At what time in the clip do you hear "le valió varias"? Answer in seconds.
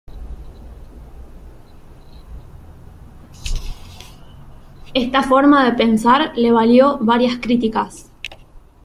6.35-7.37